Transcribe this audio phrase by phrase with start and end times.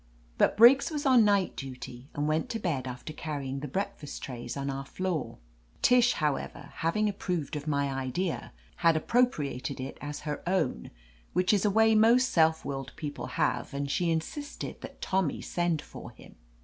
[0.39, 4.57] But Briggs was on night duty, and went to bed after carrying the breakfast trays
[4.57, 5.37] on our floor.
[5.83, 10.89] Tish, however, having approved of my idea, had appropriated it as her own—
[11.33, 15.39] which is a way most self willed people have, and she in sisted that Tommy
[15.39, 16.35] send for him.